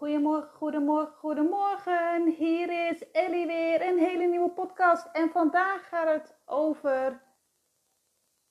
[0.00, 2.26] Goedemorgen, goedemorgen, goedemorgen.
[2.26, 5.08] Hier is Ellie weer, een hele nieuwe podcast.
[5.12, 7.22] En vandaag gaat het over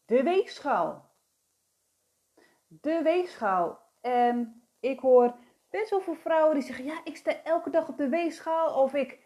[0.06, 1.10] de weegschaal.
[2.67, 3.79] De weegschaal.
[4.01, 5.35] En ik hoor
[5.70, 8.81] best wel veel vrouwen die zeggen: Ja, ik sta elke dag op de weegschaal.
[8.84, 9.20] Of ik,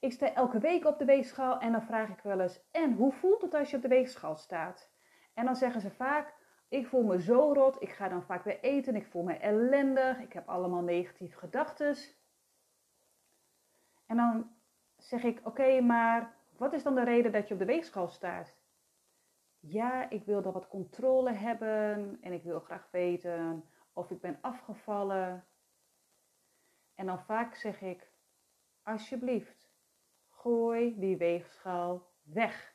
[0.00, 1.58] ik sta elke week op de weegschaal.
[1.58, 4.36] En dan vraag ik wel eens: En hoe voelt het als je op de weegschaal
[4.36, 4.90] staat?
[5.34, 6.34] En dan zeggen ze vaak:
[6.72, 7.82] ik voel me zo rot.
[7.82, 8.96] Ik ga dan vaak weer eten.
[8.96, 10.18] Ik voel me ellendig.
[10.18, 11.96] Ik heb allemaal negatieve gedachten.
[14.06, 14.50] En dan
[14.96, 18.56] zeg ik: Oké, maar wat is dan de reden dat je op de weegschaal staat?
[19.60, 22.18] Ja, ik wil dan wat controle hebben.
[22.20, 25.44] En ik wil graag weten of ik ben afgevallen.
[26.94, 28.10] En dan vaak zeg ik:
[28.82, 29.70] Alsjeblieft,
[30.28, 32.71] gooi die weegschaal weg.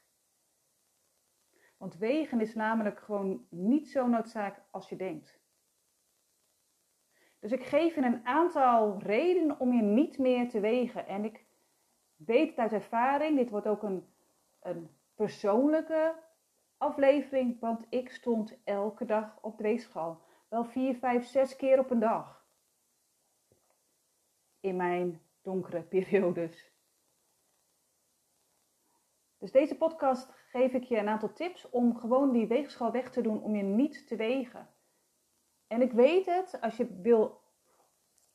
[1.78, 5.40] Want wegen is namelijk gewoon niet zo noodzakelijk als je denkt.
[7.40, 11.08] Dus ik geef je een aantal redenen om je niet meer te wegen.
[11.08, 11.46] En ik
[12.16, 14.08] weet het uit ervaring, dit wordt ook een,
[14.60, 16.16] een persoonlijke
[16.78, 20.22] aflevering, want ik stond elke dag op de weegschaal.
[20.48, 22.46] Wel vier, vijf, zes keer op een dag.
[24.60, 26.77] In mijn donkere periodes.
[29.48, 33.22] Dus deze podcast geef ik je een aantal tips om gewoon die weegschaal weg te
[33.22, 34.70] doen om je niet te wegen.
[35.68, 37.42] En ik weet het, als je wil,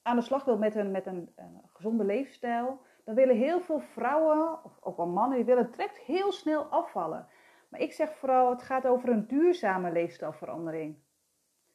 [0.03, 1.35] aan de slag wil met, een, met een,
[1.73, 6.33] gezonde leefstijl, dan willen heel veel vrouwen, of ook wel mannen, die willen direct heel
[6.33, 7.29] snel afvallen.
[7.69, 10.97] Maar ik zeg vooral, het gaat over een duurzame leefstijlverandering.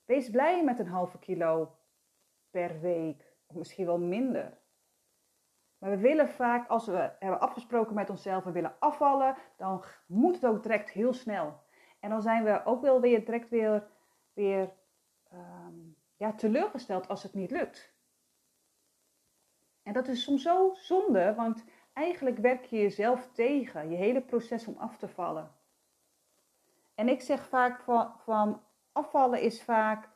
[0.06, 1.76] Wees blij met een halve kilo
[2.50, 4.58] per week, of misschien wel minder.
[5.78, 10.36] Maar we willen vaak, als we hebben afgesproken met onszelf, we willen afvallen, dan moet
[10.36, 11.60] het ook direct heel snel.
[12.00, 13.88] En dan zijn we ook wel weer direct weer,
[14.34, 14.72] weer
[15.34, 17.96] um, ja, teleurgesteld als het niet lukt.
[19.84, 24.68] En dat is soms zo zonde, want eigenlijk werk je jezelf tegen, je hele proces
[24.68, 25.52] om af te vallen.
[26.96, 30.10] En ik zeg vaak van, van afvallen is vaak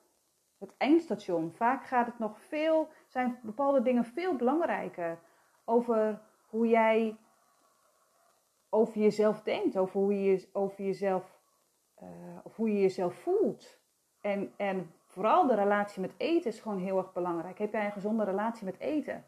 [0.58, 1.52] het eindstation.
[1.52, 5.19] Vaak gaat het nog veel, zijn bepaalde dingen veel belangrijker
[5.66, 7.16] over hoe jij
[8.69, 11.39] over jezelf denkt, over hoe je, over jezelf,
[12.03, 12.09] uh,
[12.44, 13.79] of hoe je jezelf voelt.
[14.22, 17.59] En, en vooral de relatie met eten is gewoon heel erg belangrijk.
[17.59, 19.25] Heb jij een gezonde relatie met eten?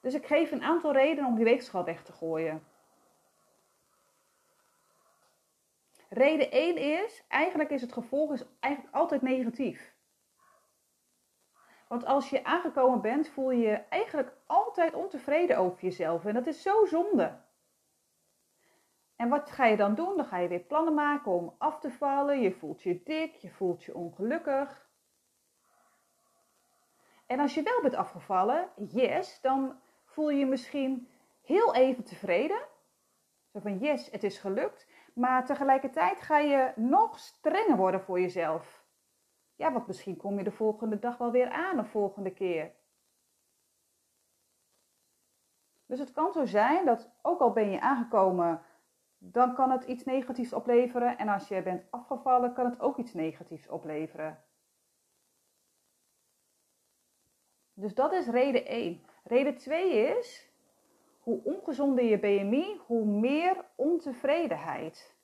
[0.00, 2.62] Dus ik geef een aantal redenen om die weegschaal weg te gooien.
[6.08, 9.91] Reden 1 is, eigenlijk is het gevolg is eigenlijk altijd negatief.
[11.92, 16.24] Want als je aangekomen bent, voel je je eigenlijk altijd ontevreden over jezelf.
[16.24, 17.40] En dat is zo zonde.
[19.16, 20.16] En wat ga je dan doen?
[20.16, 22.40] Dan ga je weer plannen maken om af te vallen.
[22.40, 24.90] Je voelt je dik, je voelt je ongelukkig.
[27.26, 31.08] En als je wel bent afgevallen, yes, dan voel je je misschien
[31.42, 32.60] heel even tevreden.
[33.52, 34.88] Zo van yes, het is gelukt.
[35.14, 38.81] Maar tegelijkertijd ga je nog strenger worden voor jezelf.
[39.56, 42.72] Ja, want misschien kom je de volgende dag wel weer aan, de volgende keer.
[45.86, 48.62] Dus het kan zo zijn dat ook al ben je aangekomen,
[49.18, 51.18] dan kan het iets negatiefs opleveren.
[51.18, 54.44] En als je bent afgevallen, kan het ook iets negatiefs opleveren.
[57.74, 59.06] Dus dat is reden 1.
[59.24, 60.50] Reden 2 is,
[61.20, 65.16] hoe ongezonder je BMI, hoe meer ontevredenheid.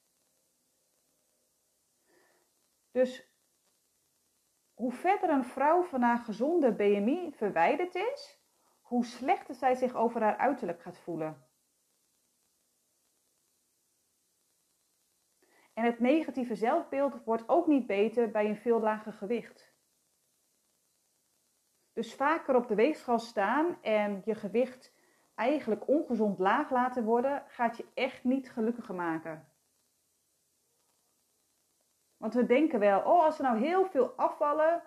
[2.90, 3.28] Dus
[4.78, 8.40] hoe verder een vrouw van haar gezonde BMI verwijderd is,
[8.80, 11.46] hoe slechter zij zich over haar uiterlijk gaat voelen.
[15.74, 19.74] En het negatieve zelfbeeld wordt ook niet beter bij een veel lager gewicht.
[21.92, 24.94] Dus vaker op de weegschaal staan en je gewicht
[25.34, 29.47] eigenlijk ongezond laag laten worden, gaat je echt niet gelukkiger maken.
[32.18, 34.82] Want we denken wel, oh, als we nou heel veel afvallen,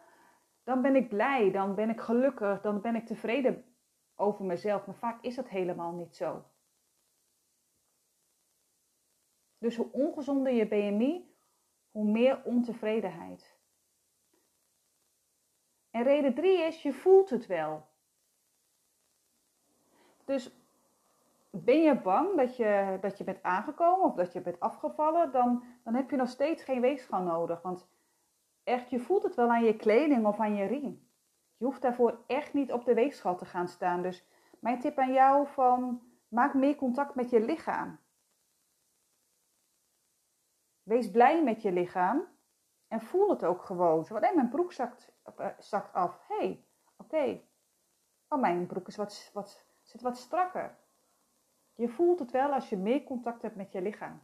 [0.63, 3.75] dan ben ik blij, dan ben ik gelukkig, dan ben ik tevreden
[4.15, 4.85] over mezelf.
[4.85, 6.45] Maar vaak is dat helemaal niet zo.
[9.57, 11.35] Dus hoe ongezonder je BMI,
[11.91, 13.59] hoe meer ontevredenheid.
[15.89, 17.89] En reden drie is, je voelt het wel.
[20.25, 20.60] Dus
[21.51, 25.63] ben je bang dat je, dat je bent aangekomen of dat je bent afgevallen, dan,
[25.83, 27.61] dan heb je nog steeds geen weegschaal nodig.
[27.61, 27.87] Want
[28.63, 31.09] echt, je voelt het wel aan je kleding of aan je riem.
[31.57, 34.01] Je hoeft daarvoor echt niet op de weegschaal te gaan staan.
[34.01, 34.27] Dus
[34.59, 37.99] mijn tip aan jou van maak meer contact met je lichaam.
[40.83, 42.27] Wees blij met je lichaam
[42.87, 44.05] en voel het ook gewoon.
[44.05, 46.19] Zo, mijn broek zakt, uh, zakt af.
[46.27, 46.65] Hey,
[46.97, 47.41] oké, oké,
[48.29, 50.77] oh, mijn broek is wat, wat, zit wat strakker.
[51.81, 54.21] Je voelt het wel als je meer contact hebt met je lichaam.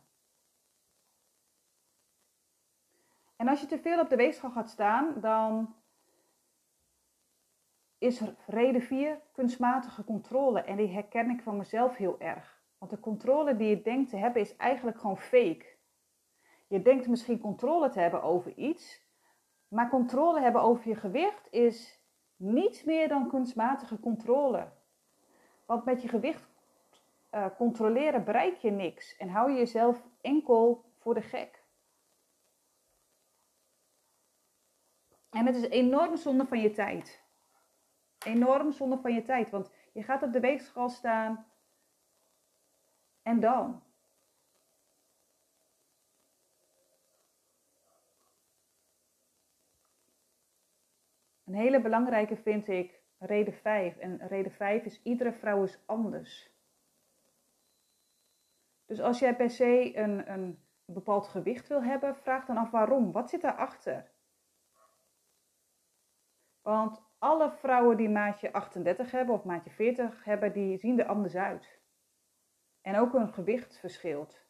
[3.36, 5.76] En als je te veel op de weegschaal gaat staan, dan
[7.98, 10.62] is reden 4 kunstmatige controle.
[10.62, 12.64] En die herken ik van mezelf heel erg.
[12.78, 15.66] Want de controle die je denkt te hebben is eigenlijk gewoon fake.
[16.68, 19.06] Je denkt misschien controle te hebben over iets,
[19.68, 22.02] maar controle hebben over je gewicht is
[22.36, 24.72] niets meer dan kunstmatige controle.
[25.66, 26.56] Want met je gewicht
[27.38, 31.64] uh, controleren bereik je niks en hou je jezelf enkel voor de gek.
[35.30, 37.26] En het is enorm zonde van je tijd.
[38.26, 41.46] Enorm zonde van je tijd, want je gaat op de weegschaal staan
[43.22, 43.84] en dan?
[51.44, 53.98] Een hele belangrijke vind ik reden 5.
[53.98, 56.57] En reden 5 is iedere vrouw is anders.
[58.88, 63.12] Dus als jij per se een, een bepaald gewicht wil hebben, vraag dan af waarom.
[63.12, 64.12] Wat zit daarachter?
[66.62, 71.36] Want alle vrouwen die maatje 38 hebben of maatje 40 hebben, die zien er anders
[71.36, 71.80] uit.
[72.82, 74.46] En ook hun gewicht verschilt.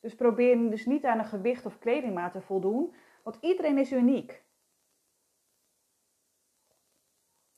[0.00, 4.44] Dus probeer dus niet aan een gewicht of kledingmaat te voldoen, want iedereen is uniek.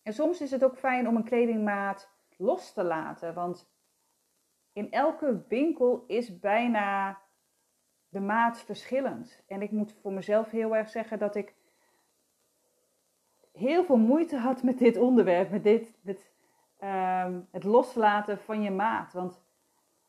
[0.03, 2.12] En soms is het ook fijn om een kledingmaat
[2.43, 3.71] los te laten, want
[4.73, 7.19] in elke winkel is bijna
[8.09, 9.43] de maat verschillend.
[9.47, 11.55] En ik moet voor mezelf heel erg zeggen dat ik
[13.53, 16.31] heel veel moeite had met dit onderwerp, met, dit, met
[16.79, 19.13] ehm, het loslaten van je maat.
[19.13, 19.43] Want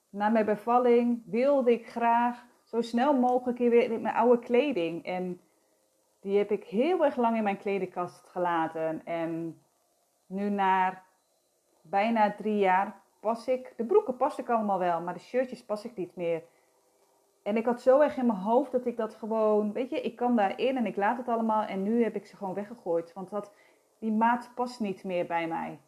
[0.10, 5.06] na mijn bevalling wilde ik graag zo snel mogelijk weer in mijn oude kleding.
[5.06, 5.42] En
[6.20, 9.06] die heb ik heel erg lang in mijn kledingkast gelaten.
[9.06, 9.62] En
[10.26, 11.04] nu na
[11.84, 13.74] bijna drie jaar pas ik.
[13.78, 16.44] De broeken pas ik allemaal wel, maar de shirtjes pas ik niet meer.
[17.44, 20.16] En ik had zo erg in mijn hoofd dat ik dat gewoon, weet je, ik
[20.16, 21.64] kan daarin en ik laat het allemaal.
[21.64, 23.14] En nu heb ik ze gewoon weggegooid.
[23.14, 23.52] Want dat,
[24.00, 25.80] die maat past niet meer bij mij.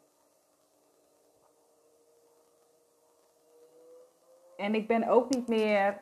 [4.57, 6.01] En ik ben ook niet meer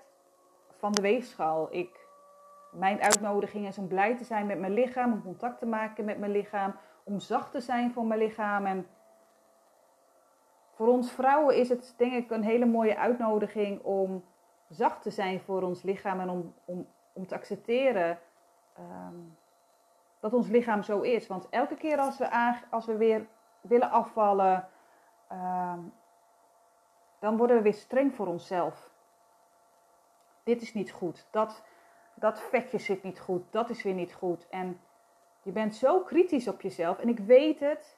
[0.78, 1.68] van de weegschaal.
[1.72, 2.07] Ik,
[2.72, 6.19] mijn uitnodiging is om blij te zijn met mijn lichaam, om contact te maken met
[6.19, 8.66] mijn lichaam, om zacht te zijn voor mijn lichaam.
[8.66, 8.88] En
[10.74, 14.24] voor ons vrouwen is het denk ik een hele mooie uitnodiging om
[14.70, 18.20] zacht te zijn voor ons lichaam en om, om, om te accepteren
[18.74, 19.16] ehm,
[20.20, 21.28] dat ons lichaam zo is.
[21.28, 23.28] Want elke keer als we, als we weer
[23.62, 24.70] willen afvallen,
[25.28, 25.80] ehm,
[27.19, 28.92] dan worden we weer streng voor onszelf.
[30.44, 31.64] Dit is niet goed, dat,
[32.14, 34.48] dat vetje zit niet goed, dat is weer niet goed.
[34.50, 34.81] En
[35.42, 37.98] je bent zo kritisch op jezelf en ik weet het.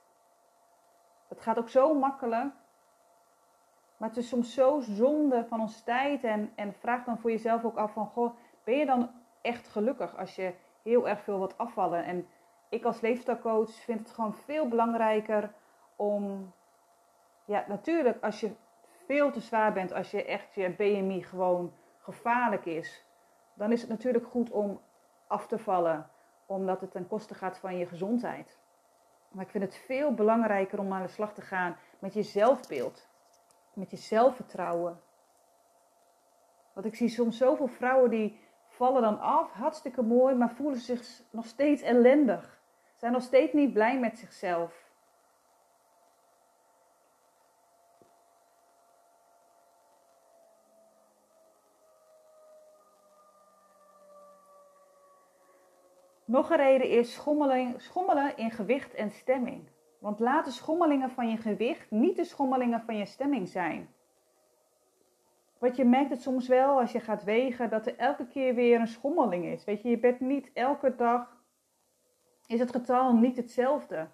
[1.28, 2.54] Het gaat ook zo makkelijk.
[3.98, 6.24] Maar het is soms zo zonde van onze tijd.
[6.24, 9.10] En, en vraag dan voor jezelf ook af van, goh, ben je dan
[9.42, 10.54] echt gelukkig als je
[10.84, 12.04] heel erg veel wat afvallen?
[12.04, 12.28] En
[12.70, 15.54] ik als leefstijlcoach vind het gewoon veel belangrijker
[15.96, 16.54] om,
[17.46, 18.52] ja, natuurlijk als je
[19.06, 23.06] veel te zwaar bent, als je echt je BMI gewoon gevaarlijk is,
[23.54, 24.82] dan is het natuurlijk goed om
[25.28, 26.10] af te vallen,
[26.46, 28.60] omdat het ten koste gaat van je gezondheid.
[29.32, 33.08] Maar ik vind het veel belangrijker om aan de slag te gaan met je zelfbeeld
[33.76, 35.02] met je zelfvertrouwen.
[36.74, 41.22] Want ik zie soms zoveel vrouwen die vallen dan af, hartstikke mooi, maar voelen zich
[41.30, 42.62] nog steeds ellendig.
[42.96, 44.84] Zijn nog steeds niet blij met zichzelf.
[56.26, 57.14] Nog een reden is
[57.78, 59.75] schommelen in gewicht en stemming.
[60.06, 63.94] Want laat de schommelingen van je gewicht niet de schommelingen van je stemming zijn.
[65.58, 68.80] Want je merkt het soms wel als je gaat wegen dat er elke keer weer
[68.80, 69.64] een schommeling is.
[69.64, 71.44] Weet je, je bent niet elke dag,
[72.46, 74.10] is het getal niet hetzelfde.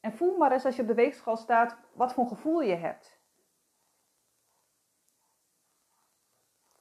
[0.00, 3.13] En voel maar eens als je op de weegschaal staat wat voor gevoel je hebt.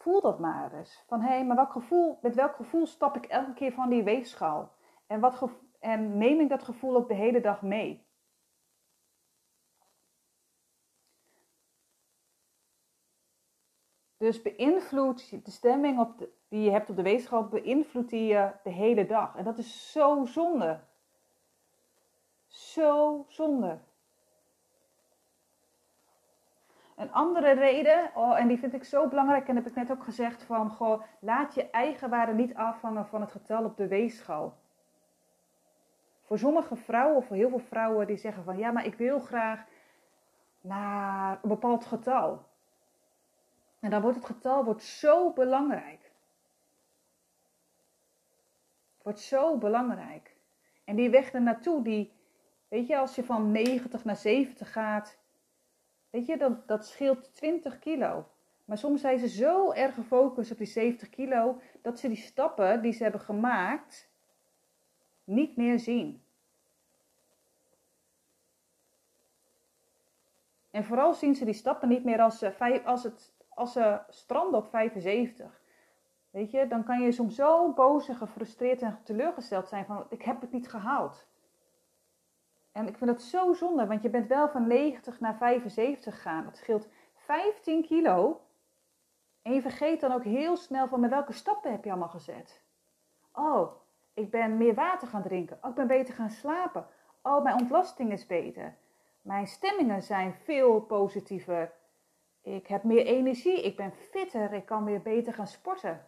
[0.04, 1.04] Voel dat maar eens.
[1.08, 4.04] Van hé, hey, maar welk gevoel, met welk gevoel stap ik elke keer van die
[4.04, 4.72] weegschaal?
[5.08, 8.06] En, wat en neem ik dat gevoel ook de hele dag mee?
[14.18, 19.06] Dus beïnvloedt de stemming op die je hebt op de weegschaal, beïnvloedt je de hele
[19.06, 19.36] dag.
[19.36, 20.80] En dat is zo zonde.
[22.48, 23.80] Zo zonde.
[26.96, 30.04] Een andere reden, oh, en die vind ik zo belangrijk, en heb ik net ook
[30.04, 34.58] gezegd, van goh, laat je eigen waarde niet afhangen van het getal op de weegschaal.
[36.26, 39.20] Voor sommige vrouwen, of voor heel veel vrouwen, die zeggen van ja, maar ik wil
[39.20, 39.66] graag
[40.62, 42.46] naar een bepaald getal.
[43.80, 46.12] En dan wordt het getal wordt zo belangrijk.
[49.02, 50.36] Wordt zo belangrijk.
[50.84, 52.14] En die weg er naartoe, die,
[52.68, 55.18] weet je, als je van 90 naar 70 gaat,
[56.14, 58.28] weet je, dat, dat scheelt 20 kilo.
[58.66, 62.82] Maar soms zijn ze zo erg gefocust op die 70 kilo, dat ze die stappen
[62.82, 64.10] die ze hebben gemaakt,
[65.24, 66.24] niet meer zien.
[70.72, 74.60] En vooral zien ze die stappen niet meer als ze, als het, als ze stranden
[74.60, 75.62] op 75.
[76.30, 80.22] Weet je, dan kan je soms zo boos en gefrustreerd en teleurgesteld zijn van ik
[80.22, 81.28] heb het niet gehaald.
[82.74, 86.44] En ik vind dat zo zonde, want je bent wel van 90 naar 75 gegaan.
[86.44, 88.42] Dat scheelt 15 kilo.
[89.42, 92.62] En je vergeet dan ook heel snel van met welke stappen heb je allemaal gezet.
[93.34, 93.72] Oh,
[94.14, 95.58] ik ben meer water gaan drinken.
[95.62, 96.88] Oh, ik ben beter gaan slapen.
[97.22, 98.76] Oh, mijn ontlasting is beter.
[99.22, 101.72] Mijn stemmingen zijn veel positiever.
[102.42, 103.64] Ik heb meer energie.
[103.64, 104.54] Ik ben fitter.
[104.54, 106.06] Ik kan weer beter gaan sporten.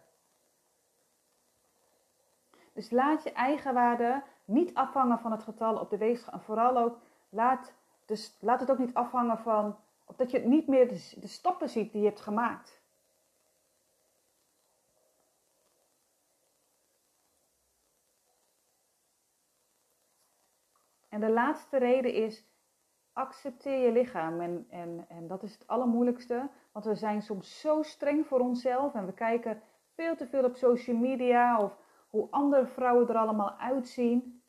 [2.72, 6.34] Dus laat je eigen waarde niet afhangen van het getal op de weegschaal.
[6.34, 6.98] En vooral ook,
[7.28, 7.72] laat,
[8.04, 11.68] dus, laat het ook niet afhangen van, of dat je niet meer de, de stappen
[11.68, 12.84] ziet die je hebt gemaakt.
[21.08, 22.44] En de laatste reden is,
[23.12, 24.40] accepteer je lichaam.
[24.40, 28.94] En, en, en dat is het allermoeilijkste, want we zijn soms zo streng voor onszelf
[28.94, 29.62] en we kijken
[29.94, 34.42] veel te veel op social media of hoe andere vrouwen er allemaal uitzien.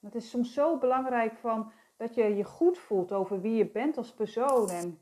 [0.00, 3.96] Het is soms zo belangrijk van dat je je goed voelt over wie je bent
[3.96, 4.68] als persoon.
[4.68, 5.00] En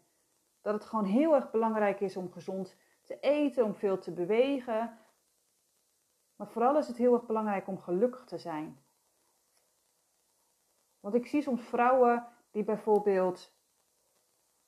[0.60, 4.98] dat het gewoon heel erg belangrijk is om gezond te eten, om veel te bewegen.
[6.36, 8.84] Maar vooral is het heel erg belangrijk om gelukkig te zijn.
[11.00, 13.52] Want ik zie soms vrouwen die bijvoorbeeld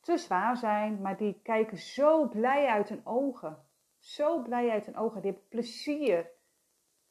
[0.07, 3.59] te zwaar zijn, maar die kijken zo blij uit hun ogen.
[3.99, 5.23] Zo blij uit hun ogen.
[5.23, 6.31] Die hebben plezier.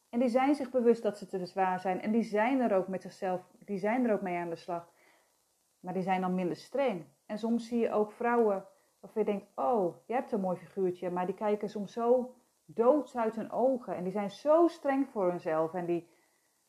[0.10, 2.02] En die zijn zich bewust dat ze te zwaar zijn.
[2.02, 4.92] En die zijn er ook met zichzelf, die zijn er ook mee aan de slag.
[5.80, 7.06] Maar die zijn dan minder streng.
[7.26, 8.66] En soms zie je ook vrouwen
[9.00, 11.10] waarvan je denkt, oh, je hebt een mooi figuurtje.
[11.10, 12.36] Maar die kijken soms zo
[12.66, 13.96] doods uit hun ogen.
[13.96, 15.74] En die zijn zo streng voor hunzelf.
[15.74, 16.10] En die,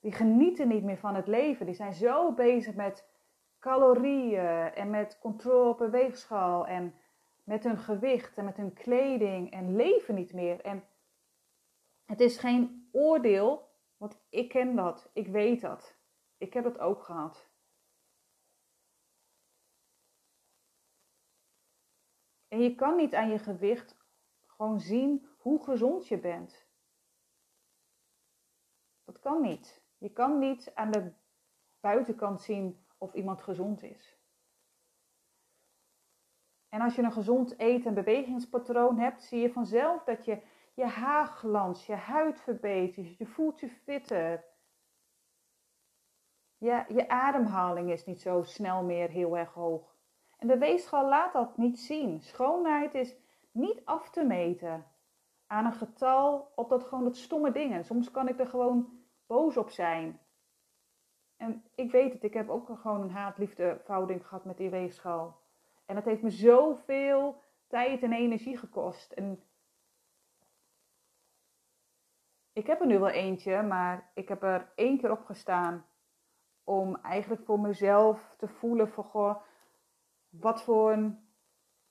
[0.00, 1.66] die genieten niet meer van het leven.
[1.66, 3.14] Die zijn zo bezig met
[3.66, 6.94] calorieën en met controle op een weegschaal en
[7.44, 10.61] met hun gewicht en met hun kleding en leven niet meer.
[10.61, 10.85] En
[12.04, 15.96] het is geen oordeel, want ik ken dat, ik weet dat.
[16.37, 17.49] Ik heb het ook gehad.
[22.49, 23.96] En je kan niet aan je gewicht
[24.46, 26.66] gewoon zien hoe gezond je bent.
[29.04, 29.82] Dat kan niet.
[29.99, 31.12] Je kan niet aan de
[31.80, 34.18] buitenkant zien of iemand gezond is.
[36.68, 40.42] En als je een gezond eten- en bewegingspatroon hebt, zie je vanzelf dat je
[40.74, 44.44] je haar glans, je huid verbetert, je voelt je fitter.
[46.58, 49.96] Je, je ademhaling is niet zo snel meer heel erg hoog.
[50.38, 52.20] En de weegschaal laat dat niet zien.
[52.20, 53.16] Schoonheid is
[53.50, 54.86] niet af te meten
[55.46, 57.84] aan een getal op dat gewoon dat stomme dingen.
[57.84, 60.20] Soms kan ik er gewoon boos op zijn.
[61.37, 65.40] En ik weet het, ik heb ook gewoon een haat-liefde gehad met die weegschaal.
[65.87, 69.12] En dat heeft me zoveel tijd en energie gekost.
[69.12, 69.43] En
[72.52, 75.87] ik heb er nu wel eentje, maar ik heb er één keer op gestaan
[76.64, 79.37] om eigenlijk voor mezelf te voelen van goh,
[80.28, 81.28] wat voor een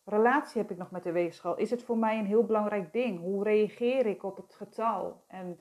[0.04, 1.58] relatie heb ik nog met de weegschaal?
[1.58, 3.20] Is het voor mij een heel belangrijk ding?
[3.20, 5.24] Hoe reageer ik op het getal?
[5.28, 5.60] En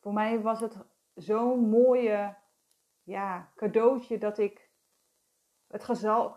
[0.00, 0.76] voor mij was het
[1.14, 2.34] zo'n mooie
[3.04, 4.70] ja, cadeautje dat ik
[5.66, 5.84] het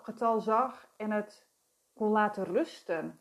[0.02, 1.48] getal zag en het
[1.94, 3.20] kon laten rusten.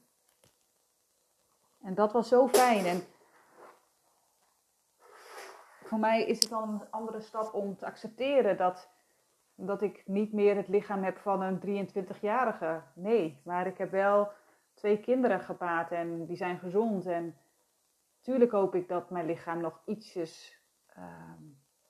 [1.81, 2.85] En dat was zo fijn.
[2.85, 3.03] En
[5.83, 8.91] voor mij is het dan een andere stap om te accepteren dat,
[9.55, 12.83] dat ik niet meer het lichaam heb van een 23-jarige.
[12.95, 14.33] Nee, maar ik heb wel
[14.75, 17.07] twee kinderen gebaat en die zijn gezond.
[17.07, 17.39] En
[18.17, 20.63] natuurlijk hoop ik dat mijn lichaam nog ietsjes,
[20.99, 21.33] uh,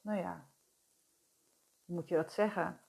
[0.00, 0.46] nou ja,
[1.86, 2.80] moet je dat zeggen?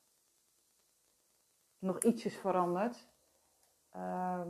[1.79, 3.07] Nog ietsjes verandert.
[3.91, 4.49] Ehm,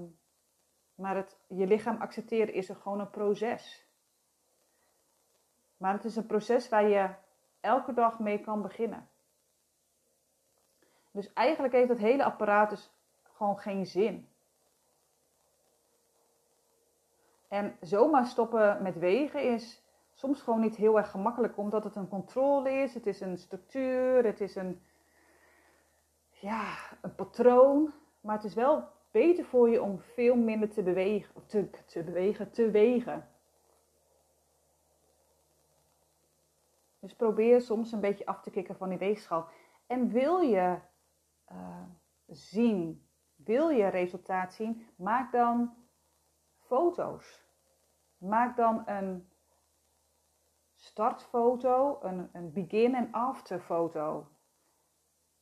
[0.96, 3.88] maar het, je lichaam accepteren is er gewoon een proces.
[5.78, 7.10] Maar het is een proces waar je
[7.60, 9.10] elke dag mee kan beginnen.
[11.12, 12.92] Dus eigenlijk heeft het hele apparaat dus
[13.24, 14.30] gewoon geen zin.
[17.48, 19.82] En zomaar stoppen met wegen is
[20.18, 24.26] soms gewoon niet heel erg gemakkelijk, omdat het een controle is, het is een structuur,
[24.26, 24.82] het is een,
[26.30, 27.94] ja, een patroon.
[28.22, 32.52] Maar het is wel beter voor je om veel minder te bewegen, te, te bewegen,
[32.52, 33.28] te wegen.
[37.00, 39.48] Dus probeer soms een beetje af te kicken van die weegschaal.
[39.88, 40.78] En wil je
[41.52, 41.84] uh,
[42.28, 45.74] zien, wil je resultaat zien, maak dan
[46.58, 47.46] foto's.
[48.18, 49.28] Maak dan een
[50.88, 54.28] startfoto, een, een begin- en after foto.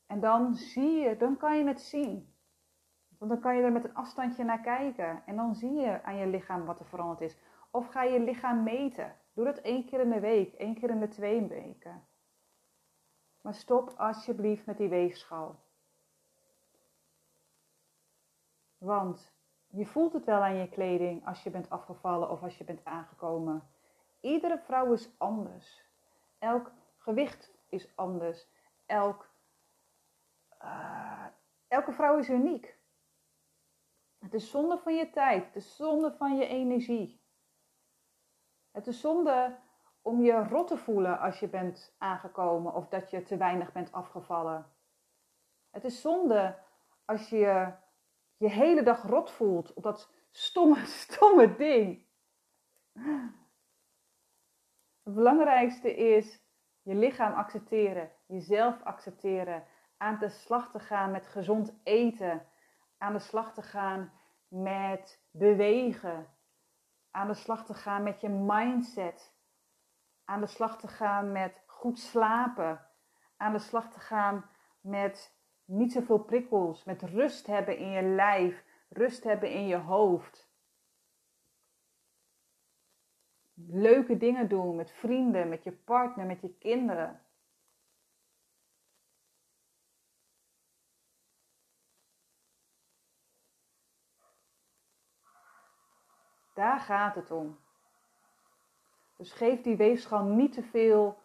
[0.05, 2.33] En dan zie je, dan kan je het zien.
[3.17, 5.23] Want dan kan je er met een afstandje naar kijken.
[5.25, 7.37] En dan zie je aan je lichaam wat er veranderd is.
[7.71, 9.15] Of ga je lichaam meten.
[9.33, 12.07] Doe dat één keer in de week, één keer in de twee weken.
[13.41, 15.63] Maar stop alsjeblieft met die weegschaal.
[18.77, 19.33] Want
[19.67, 22.85] je voelt het wel aan je kleding als je bent afgevallen of als je bent
[22.85, 23.63] aangekomen.
[24.25, 25.83] Iedere vrouw is anders.
[26.39, 28.47] Elk gewicht is anders.
[28.85, 29.29] Elk,
[30.61, 31.25] uh,
[31.67, 32.77] elke vrouw is uniek.
[34.19, 35.45] Het is zonde van je tijd.
[35.45, 37.21] Het is zonde van je energie.
[38.71, 39.57] Het is zonde
[40.01, 43.91] om je rot te voelen als je bent aangekomen of dat je te weinig bent
[43.91, 44.71] afgevallen.
[45.69, 46.59] Het is zonde
[47.05, 47.73] als je
[48.37, 52.05] je hele dag rot voelt op dat stomme, stomme ding.
[55.05, 56.43] Het belangrijkste is
[56.81, 59.63] je lichaam accepteren, jezelf accepteren,
[59.97, 62.45] aan de slag te gaan met gezond eten,
[62.97, 64.11] aan de slag te gaan
[64.47, 66.27] met bewegen,
[67.11, 69.33] aan de slag te gaan met je mindset,
[70.23, 72.87] aan de slag te gaan met goed slapen,
[73.37, 74.49] aan de slag te gaan
[74.81, 80.44] met niet zoveel prikkels, met rust hebben in je lijf, rust hebben in je hoofd.
[83.55, 87.19] Leuke dingen doen met vrienden, met je partner, met je kinderen.
[96.53, 97.59] Daar gaat het om.
[99.17, 101.17] Dus geef die weegschaal niet te veel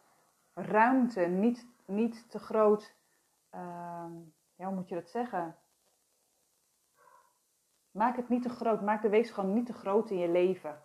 [0.54, 2.98] ruimte, niet, niet te groot
[3.54, 4.06] uh,
[4.54, 5.56] ja, hoe moet je dat zeggen?
[7.90, 8.80] Maak het niet te groot.
[8.82, 10.82] Maak de weegschaal niet te groot in je leven.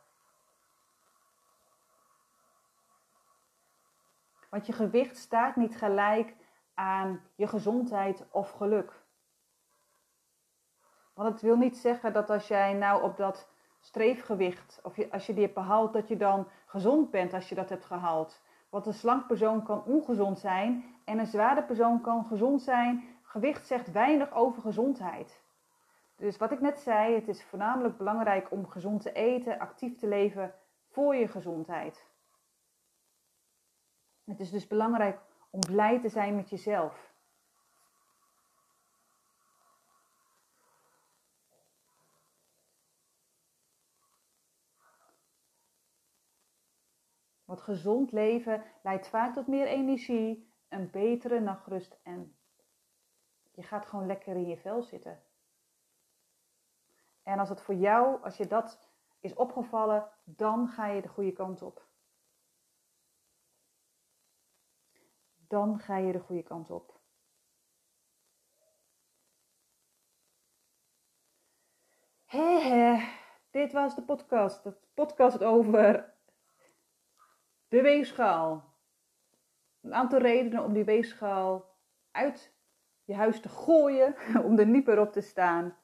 [4.56, 6.36] Want je gewicht staat niet gelijk
[6.74, 9.04] aan je gezondheid of geluk.
[11.14, 15.34] Want het wil niet zeggen dat als jij nou op dat streefgewicht, of als je
[15.34, 18.42] die hebt behaald, dat je dan gezond bent als je dat hebt gehaald.
[18.70, 23.04] Want een slank persoon kan ongezond zijn en een zware persoon kan gezond zijn.
[23.22, 25.42] Gewicht zegt weinig over gezondheid.
[26.16, 30.08] Dus wat ik net zei, het is voornamelijk belangrijk om gezond te eten, actief te
[30.08, 30.54] leven
[30.90, 32.14] voor je gezondheid.
[34.26, 37.14] Het is dus belangrijk om blij te zijn met jezelf.
[47.46, 52.36] Want gezond leven leidt vaak tot meer energie, een betere nachtrust en
[53.52, 55.24] je gaat gewoon lekker in je vel zitten.
[57.24, 58.80] En als het voor jou, als je dat
[59.20, 61.85] is opgevallen, dan ga je de goede kant op.
[65.56, 67.00] Dan ga je de goede kant op.
[72.26, 73.08] He.
[73.50, 74.64] Dit was de podcast.
[74.64, 76.14] De podcast over
[77.68, 78.64] de weegschaal.
[79.82, 81.76] Een aantal redenen om die weegschaal
[82.12, 82.54] uit
[83.04, 84.16] je huis te gooien,
[84.48, 85.78] om er niet meer op te staan.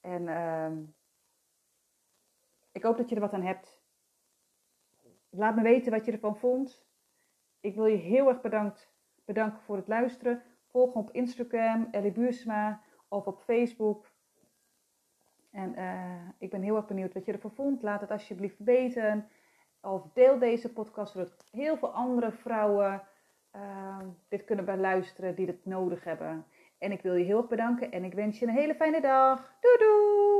[0.00, 0.72] En uh,
[2.72, 3.82] ik hoop dat je er wat aan hebt.
[5.30, 6.84] Laat me weten wat je ervan vond.
[7.66, 8.90] Ik wil je heel erg bedankt,
[9.24, 10.42] bedanken voor het luisteren.
[10.66, 14.10] Volg me op Instagram, Ellie Buursma, of op Facebook.
[15.50, 17.82] En uh, ik ben heel erg benieuwd wat je ervan vond.
[17.82, 19.28] Laat het alsjeblieft weten.
[19.80, 23.02] Of deel deze podcast zodat heel veel andere vrouwen
[23.56, 23.98] uh,
[24.28, 26.46] dit kunnen beluisteren die het nodig hebben.
[26.78, 29.56] En ik wil je heel erg bedanken en ik wens je een hele fijne dag.
[29.60, 30.35] Doei doei!